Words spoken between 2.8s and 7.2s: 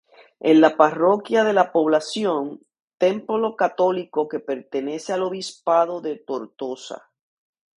templo católico que pertenece al obispado de Tortosa.